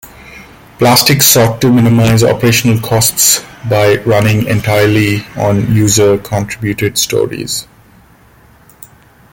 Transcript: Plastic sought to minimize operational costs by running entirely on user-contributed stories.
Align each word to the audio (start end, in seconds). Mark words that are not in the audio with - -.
Plastic 0.79 1.21
sought 1.21 1.61
to 1.61 1.71
minimize 1.71 2.23
operational 2.23 2.79
costs 2.79 3.45
by 3.69 3.97
running 3.99 4.47
entirely 4.47 5.21
on 5.37 5.71
user-contributed 5.75 6.97
stories. 6.97 7.67